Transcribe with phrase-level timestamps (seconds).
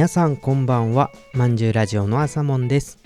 [0.00, 1.10] 皆さんこんばんは。
[1.34, 2.96] まんじゅうラジオの朝もんです。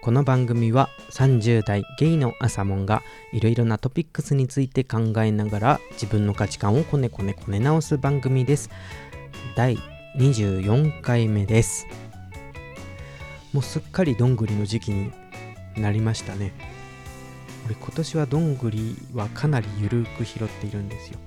[0.00, 8.70] この番組は30代ゲイの朝もんがいろいろなトピックスについて考えながら自分の価値観をこねこねこね直す番組です。
[9.54, 9.78] 第
[10.18, 11.86] 24回目です。
[13.52, 15.12] もうすっかりどんぐりの時期に
[15.76, 16.52] なりましたね。
[17.66, 21.20] 俺今年はどんぐりはかなりゆるく拾っているんですよ。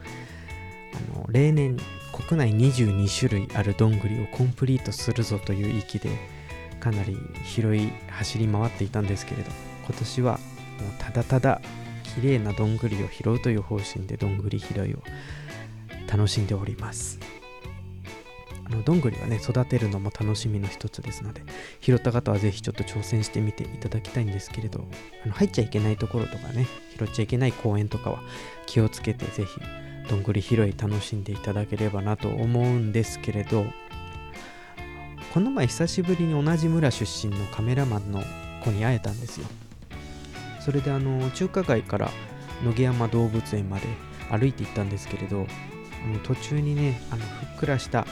[0.96, 1.78] あの例年
[2.12, 6.10] 国内22種類あるどんぐりをコンプリートするぞという域で
[6.80, 9.52] かなり広い走り回っていたんですけれど
[9.88, 10.40] 今年はもう
[11.00, 11.62] ただただ
[12.16, 15.00] 綺麗などんぐりを拾うという方針でどんぐり拾いを
[16.08, 17.20] 楽しんでおります。
[18.68, 21.44] あのどんぐりはね育てるのも楽しみの一つですので
[21.82, 24.88] 拾った方はぜひちょっと挑戦してみていただきたいんですけれど
[25.24, 26.66] あの入っちゃいけないところとかね
[26.98, 28.24] 拾っちゃいけない公園とかは
[28.66, 29.62] 気をつけてぜひ
[30.10, 33.66] どんぐり拾い楽しんでいただければなと思うんですけれど
[35.34, 38.24] この前久しぶりに同じ村出身のカメラマンの
[38.64, 39.48] 子に会えたんですよ。
[40.62, 42.10] それであの中華街から
[42.64, 43.88] 野毛山動物園まで
[44.32, 45.46] 歩いて行ったんですけれど
[46.06, 48.08] あの途中にねあのふっくらした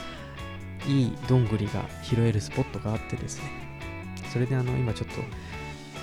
[0.86, 3.44] いいどんぐりが拾えるスポットがあってですね。
[4.32, 5.14] それであの今ちょっと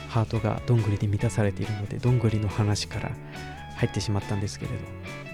[0.09, 3.11] ハートがどんぐりで満たされているのでどんぐりの話から
[3.77, 5.30] 入ってしまったんですけれど。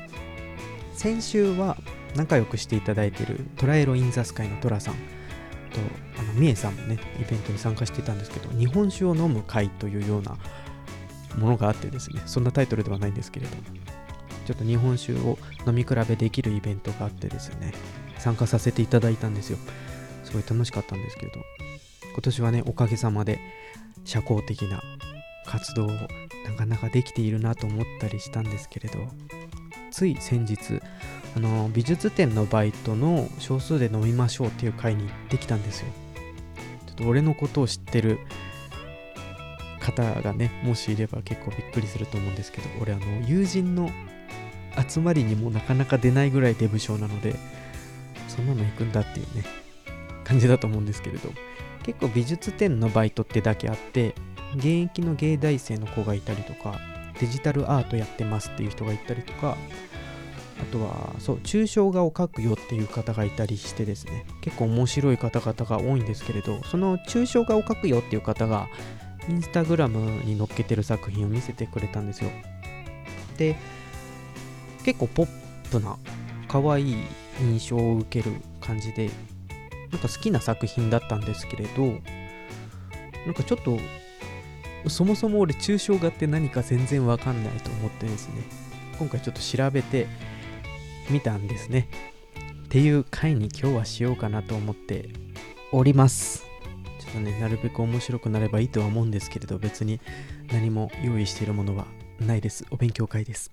[0.98, 1.78] 先週は
[2.16, 5.00] 仲良くしていただいているトラエロ・イン・ザ・スカイのトラさんと
[6.20, 10.36] あのミエさんもねイベントに参加していたんですけど日本酒を飲む会というような
[11.38, 13.62] ものがあってですねそんなタイトルではないんですけれども
[14.48, 17.74] ちょっと日本酒を飲み比べできるイベントがあってですね
[18.18, 19.60] 参加させていただいたんですよ
[20.24, 21.34] すごい楽しかったんですけど
[22.12, 23.40] 今年はねおかげさまで
[24.04, 24.82] 社交的な
[25.46, 29.00] 活動をなかなかできているなと思ったりしたんですけれど
[29.98, 30.80] つい先日
[31.36, 35.88] あの美術展のバイトの少数で飲みましょうっていう会に行ってきたんですよ。
[36.86, 38.20] ちょっと俺のことを知ってる
[39.80, 43.90] 方がねもしいれば結構びっくりすると思うんですけど俺あの友人の
[44.88, 47.36] 集まりにもなかなか出ないぐらいデブ症なので
[48.28, 49.46] そんなの行くんだっていうね
[50.24, 51.32] 感じだと思うんですけれど
[51.82, 54.14] 結構美術展のバイトってだけあって
[54.58, 56.80] 現役の芸大生の子がいたりとか
[57.20, 59.58] デジタルアートやってますっていう人がいたりとか
[60.60, 64.26] あとはそう抽象画を描くよっていう方がいたりしてですね。
[64.42, 68.68] 結構面白い方々が多いんですけれどその抽象画を描くよっていう方が
[69.30, 72.32] インスタグラムに載っけてる作品を見せてくれたんですよ。
[73.38, 73.56] で
[74.84, 75.28] 結構ポッ
[75.70, 75.98] プな
[76.48, 76.96] 可愛い
[77.42, 79.10] 印象を受ける感じで
[79.92, 81.84] なんか好きな作品だったんですけれど
[83.26, 83.78] なんかちょっと
[84.88, 88.44] そもそも俺抽象画って何か全然わかんないと思ってですね。
[89.00, 90.08] 今回ちょっと調べて
[91.10, 91.88] みたんですね。
[92.66, 95.10] っていう回に今日はしようかなと思って
[95.72, 96.46] おります。
[97.00, 100.02] ちょっとねなるべく面白くなればいいとは思うんですけれど別に
[100.52, 101.86] 何も用意しているものは
[102.20, 102.66] ないです。
[102.72, 103.52] お勉強会です。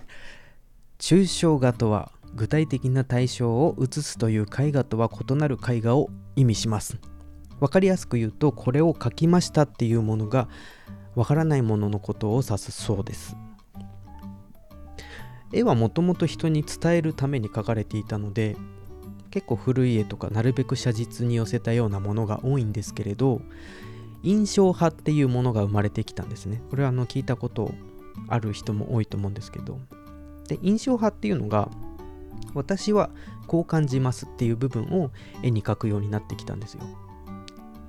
[0.99, 6.99] 抽象画とは具体的な対象を写すという絵画とは異なる絵画を意味します。
[7.61, 10.49] わかりやすく言うとこれを描きましたっていうものが
[11.15, 13.37] わからないもののことを指すそうです。
[15.53, 18.57] 絵はもともと人に伝えるために描かれていたので
[19.31, 23.41] 結構古い絵とかなるべく写実に寄せたようなものが多いんですけれど
[24.25, 26.61] 印象派っていうものが生まれてきたんですね。
[26.71, 27.73] これはあの聞いたこと
[28.29, 29.79] ある人も多いと思うんですけど。
[30.49, 31.71] で印象派っていうのが
[32.55, 33.11] 私は
[33.47, 35.11] こう感じますっていう部分を
[35.43, 36.83] 絵に描くようになってきたんですよ。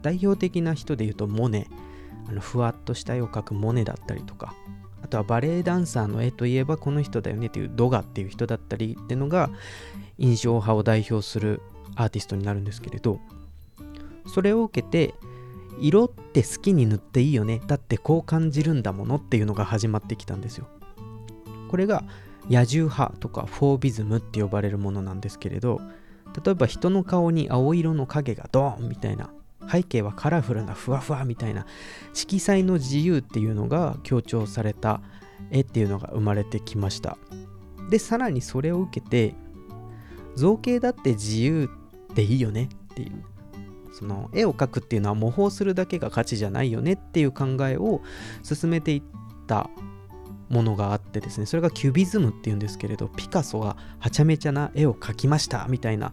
[0.02, 1.68] 代表的な人で言うとモネ。
[2.28, 4.54] あのふわとした絵を描くモネだったりとか
[5.02, 9.50] あとはバレエダンサーの絵といえばこの人だよねっていうドガっていう人だったりっていうのが
[10.18, 11.62] 印象派を代表する
[11.96, 13.20] アーティストになるんですけれど
[14.34, 15.14] それを受けて
[15.80, 20.68] 色って好きに塗っていいよねだってこう感じるんだものっていうのが始まってきたんですよ。
[21.70, 22.04] これが
[22.50, 25.82] 野獣派とかフォービズムって呼ばれるものなんですけれど
[26.44, 29.30] 例えば人の顔に青色の影がドーンみたいな
[29.72, 31.66] 背景はカラフルなふわふわみたいな
[32.14, 35.02] 色彩の自由っていうのが強調された
[35.52, 37.18] 絵っていうのが生まれてきました。
[37.90, 39.36] でさらにそれを受けて
[40.36, 41.70] 造形だって自由
[42.14, 43.24] でいいよねっていう。
[43.98, 48.02] その絵を描くっていうのは模倣するだけが価値じゃないよねっていう考えを
[48.44, 49.04] 進めていっ
[49.48, 49.70] た
[50.50, 56.12] ものがあってですねそれがキュビズムっていうんですけれどピカソがはちゃめちゃな絵を描きましたみたいな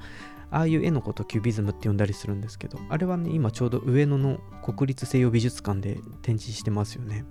[0.52, 7.25] ああいう絵のことキュビズムって呼んだりするんですけどあれはね今ちょうど上野の国立西洋美術館で展示してますよね。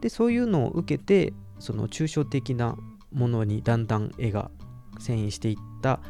[0.00, 2.76] でそういうのを受けてその抽象的な
[3.12, 4.50] ものにだんだん絵が
[4.98, 6.00] 遷移していった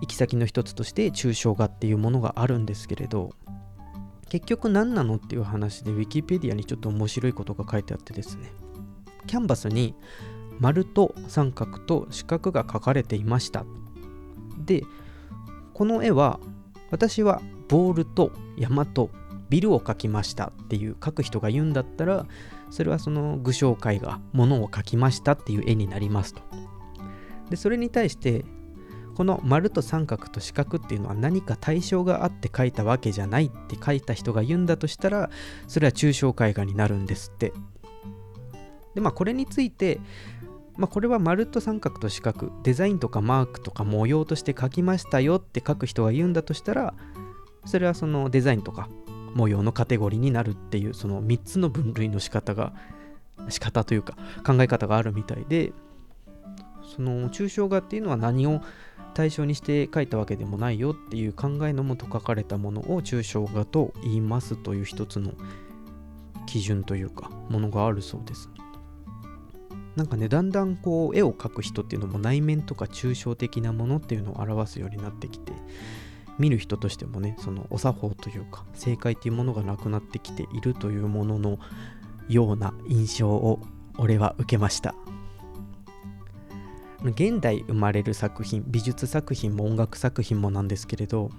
[0.00, 3.30] 行き先の一つとして抽象画っていうものがあるんですけれど
[4.28, 8.52] 結局何なのっていう話で Wikipedia にちょっと面白いことが書いてあってですね。
[9.26, 9.94] キャンバスに
[10.58, 13.64] 丸と三角と四角が描かれていました。
[14.58, 14.84] で
[15.74, 16.38] この絵は
[16.90, 19.10] 私はボールと山と
[19.48, 22.26] ビルを描きましたっていう描く人が言うんだったら
[22.70, 26.42] それはその具象絵画ものを描きましたっていう絵になりますと。
[27.50, 28.46] でそれに対して
[29.14, 35.28] この丸と三角と四角っていうのは何か対象があって描いたわけじゃないって書いた人が言うんだとしたら
[35.68, 37.52] それは抽象絵画になるんですって。
[38.94, 40.00] でまあこれについて
[40.76, 46.94] まあ、これは丸と三角と四角デザインとかマークとか模様として書きましたよって書く人が言うんだとしたら
[47.66, 48.88] それはそのデザインとか
[49.34, 52.72] 模様のカテゴリーになるっていうその3つの分類の仕方が
[53.48, 55.72] 仕方というか考え方があるみたいで
[56.96, 58.60] その抽象画っていうのは何を
[59.14, 65.32] 対象にして書いたわけでもないよっていう考えのもと書かれたものを抽象画と言いますという一つの
[66.46, 68.48] 基準というかものがあるそうです。
[69.96, 75.52] なんかねだんだんこう絵を描く人っていうのも内面とか抽象的なものっていうのを表すようになってきて
[76.38, 81.58] 見る人としてもねそのお作法というか正解っていうものがなくなってきているというものの
[82.28, 83.60] ような印象を
[83.98, 84.94] 俺は受けました。
[87.04, 91.30] 現代生まれる作品美術作品も音楽作品もなんですけれど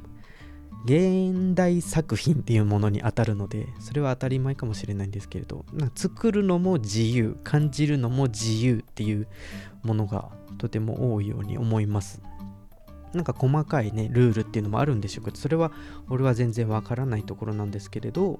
[0.85, 5.63] 現代作品っていうものに当たるのでそれは当たり前かもしれないんですけれど
[5.95, 9.27] 作るのも自由感じるのも自由っていう
[9.83, 12.21] ものがとても多いように思います。
[13.13, 15.71] なんか細かいねルールっていうのもあるんでしょうけどそれは
[16.09, 18.39] 俺は全然わからないところなんですけれど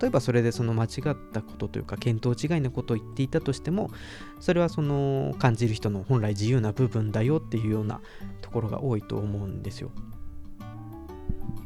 [0.00, 3.90] 例えばそれでその間違ったことというか見当違いのことを言っていたとしても
[4.40, 8.00] それはその感じる人の本来自由な部分だよっていうような
[8.42, 9.90] ところが多いと思うんですよ。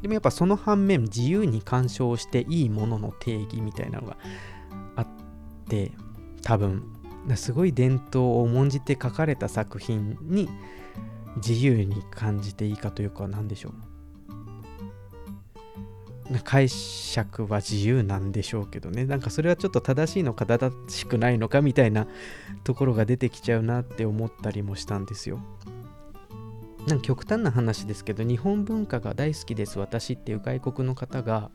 [0.03, 4.17] でもやっぱその反面自由に鑑賞していいものの定義みたいなのが
[4.97, 5.07] あっ
[5.69, 5.93] て
[6.43, 6.85] 多分
[7.37, 10.49] すごい伝統を重んじて書かれた作品に
[11.37, 13.91] 自由に感じていいかというか何でしょう
[16.45, 22.07] 解釈は自由なんでしょうけどねなんかそれはちょっと正しいのか正しくないのかみたいな
[22.63, 25.41] ところが出てきちゃうなって思ったりもしたんですよ。
[26.87, 31.51] なんか極端な話ですけど日本文化が大好きです私っていう外国の方が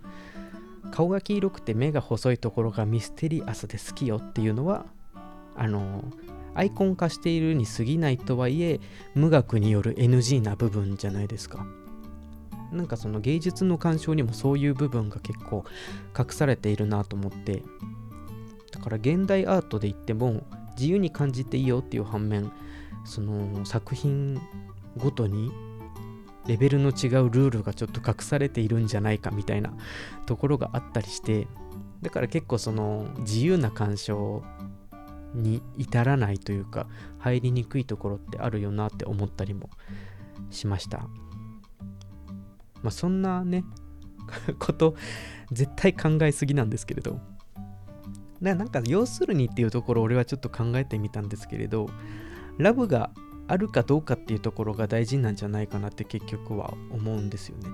[0.92, 4.86] 顔が黄色くて目が細いところがミステリアスで好きよっていうのは
[5.56, 6.04] あの
[6.54, 8.80] アイコン化しているに過ぎないとはいえ
[9.14, 11.66] 無学による NG な部分じゃないですか。
[12.72, 15.66] なんかその芸術の鑑賞にもそういう部分が結構
[16.18, 17.62] 隠されているなと思って。
[18.72, 20.44] だから現代アートで言っても
[20.78, 22.52] 自由に感じていいよっていう反面
[23.06, 24.42] その作品
[24.98, 25.52] ごとに
[26.48, 29.74] レベルの違うルールがちょっと隠されているんじゃないかみたいな
[30.26, 31.48] ところがあったりして
[32.02, 34.44] だから結構その自由な鑑賞
[35.34, 36.88] に至らないというか
[37.20, 39.70] 入りにくいところってあるよなって思ったりも
[40.50, 41.08] しました。
[42.82, 43.64] まあそんなね
[44.60, 44.96] こと
[45.52, 47.20] 絶対考えすぎなんですけれど。
[48.42, 51.90] なんか要するにっていうところ俺はちょっと考えてみたんですけれど
[52.58, 53.10] ラブが
[53.48, 57.70] あるかどうかっていうところが大事なんじゃないかなって結局は思うんですよね。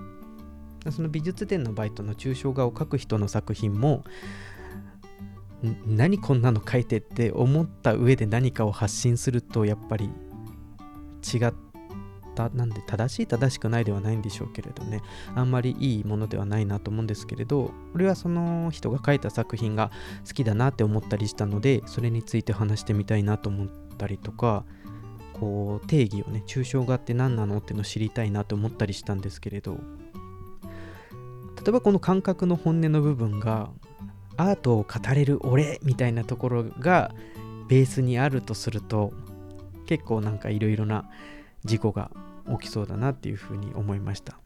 [0.90, 4.04] その美術展のバイトの抽象画を描く人の作品も
[5.86, 11.52] 何こんなの描いてって思った上で何かを発信するとやっぱり違っ
[12.34, 15.02] たなんで正しい正しくないではないんでしょうけれどね
[15.36, 19.92] あんまりいいものではないなと思うんですけれど俺はその人が描いた作品が
[20.26, 24.64] 好きだなって思ったりしたのでそれについて話してみたいなと思ったりとか
[25.42, 29.80] こう定義をね抽象画って何なのっていうのを知りたいなと思ったりしたんですけれど。
[31.56, 33.70] 例えばこの感覚の本音の部分が
[34.36, 37.12] アートを語れる俺みたいなところが
[37.68, 39.12] ベースにあるとすると
[39.86, 41.08] 結構なんかいろいろな
[41.64, 42.10] 事故が
[42.60, 44.38] 起きそうだなっていうふうに思いました。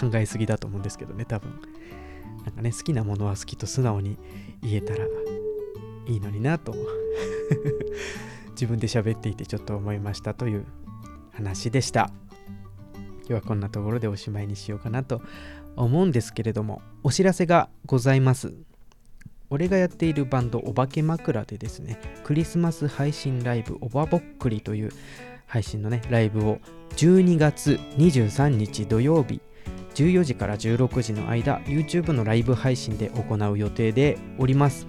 [0.00, 1.50] 考えすぎだと思うんですけどね多分。
[2.44, 4.16] なんかね好きなものは好きと素直に
[4.62, 5.04] 言えたら
[6.06, 6.74] いいのになと。
[8.54, 10.64] 自分で喋っていてちょっと思いましたという
[11.32, 12.10] 話でした。
[12.94, 15.22] 今日はこんなところでおしまいにしようかなと
[15.76, 18.54] 思うんですけれども、お知らせがございます。
[19.50, 24.90] 俺がやっているバンド、お化け枕でですね、クリスマス配信ライブ、おばぼっくりという
[25.46, 26.58] 配信のね、ライブを
[26.96, 29.40] 12月23日土曜日、
[29.94, 34.86] 14時から16時の間、YouTube のライブ配信で行う予定でおります。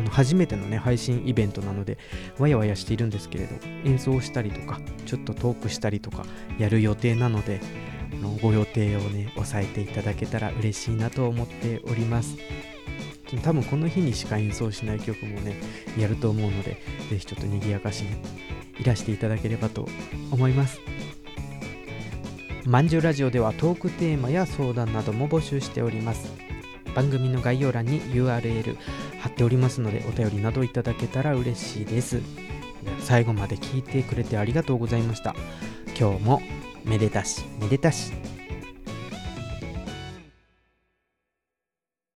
[0.00, 1.98] あの初めてのね配信イベントなので
[2.38, 3.54] わやわやしているんですけれど
[3.84, 6.24] 演奏したりとかちょっとトークしたりとか
[6.58, 7.60] やる予定なので
[8.22, 12.36] のご予定をね押さえていただけたら嬉しいなと思っております。
[13.44, 15.54] 多分この日にしか演奏しない曲もね
[15.96, 18.08] やると思うのでぜひちょっと賑やかしに
[18.80, 19.86] いらしていただければと
[20.32, 20.80] 思います。
[22.64, 26.32] まんじゅうラジオではトークテーマや相談なども募集しております。
[26.94, 28.76] 番組の概要欄に URL
[29.20, 32.20] 貼っておりますのでお便りなどいただけたら嬉しいです。
[33.00, 35.34] 最後まで聞いてくれてありがとうございました。
[35.98, 36.42] 今日も
[36.84, 38.29] めでたしめでたし。